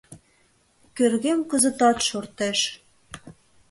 [0.95, 2.59] Кӧргем кызытат шортеш.